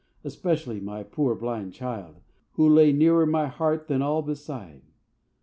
[0.23, 2.21] especially my poor blind child,
[2.53, 4.81] who lay nearer my heart than all beside.